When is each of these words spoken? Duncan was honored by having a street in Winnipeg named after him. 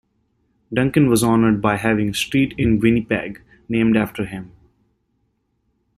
Duncan 0.73 1.07
was 1.09 1.23
honored 1.23 1.61
by 1.61 1.77
having 1.77 2.09
a 2.09 2.13
street 2.15 2.55
in 2.57 2.79
Winnipeg 2.79 3.39
named 3.69 3.95
after 3.95 4.25
him. 4.25 4.51